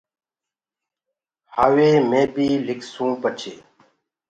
هآوي 1.55 1.89
مي 2.09 2.21
بيٚ 2.33 2.63
لکسونٚ 2.67 3.11
پڇي 3.21 3.53